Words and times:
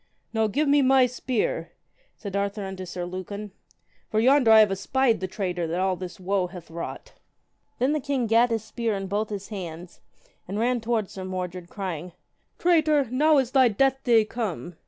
Now 0.33 0.47
give 0.47 0.67
me 0.67 0.81
my 0.81 1.05
spear, 1.05 1.73
said 2.15 2.35
Arthur 2.35 2.63
unto 2.65 2.87
Sir 2.87 3.05
Lucan, 3.05 3.51
for 4.09 4.19
yonder 4.19 4.49
I 4.49 4.61
have 4.61 4.71
espied 4.71 5.19
the 5.19 5.27
traitor 5.27 5.67
that 5.67 5.79
all 5.79 5.95
this 5.95 6.19
woe 6.19 6.47
hath 6.47 6.71
wrought. 6.71 7.13
Then 7.77 7.93
the 7.93 7.99
king 7.99 8.25
gat 8.25 8.49
his 8.49 8.63
spear 8.63 8.95
in 8.95 9.05
both 9.05 9.29
his 9.29 9.49
hands, 9.49 10.01
and 10.47 10.57
ran 10.57 10.81
toward 10.81 11.11
Sir 11.11 11.23
Mordred, 11.23 11.69
crying, 11.69 12.13
Traitor, 12.57 13.09
now 13.11 13.37
is 13.37 13.51
thy 13.51 13.67
death 13.67 14.03
day 14.03 14.25
come. 14.25 14.75